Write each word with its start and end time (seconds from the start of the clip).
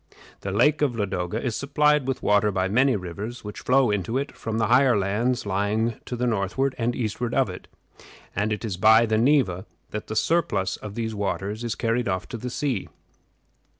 The 0.39 0.49
Lake 0.51 0.81
of 0.81 0.95
Ladoga 0.95 1.39
is 1.39 1.55
supplied 1.55 2.07
with 2.07 2.23
water 2.23 2.51
by 2.51 2.67
many 2.67 2.95
rivers, 2.95 3.43
which 3.43 3.59
flow 3.59 3.91
into 3.91 4.17
it 4.17 4.31
from 4.35 4.57
the 4.57 4.65
higher 4.65 4.97
lands 4.97 5.45
lying 5.45 5.99
to 6.05 6.15
the 6.15 6.25
northward 6.25 6.73
and 6.79 6.95
eastward 6.95 7.35
of 7.35 7.51
it; 7.51 7.67
and 8.35 8.51
it 8.51 8.65
is 8.65 8.77
by 8.77 9.05
the 9.05 9.19
Neva 9.19 9.67
that 9.91 10.07
the 10.07 10.15
surplus 10.15 10.75
of 10.77 10.95
these 10.95 11.13
waters 11.13 11.63
is 11.63 11.75
carried 11.75 12.07
off 12.07 12.27
to 12.29 12.37
the 12.37 12.49
sea. 12.49 12.87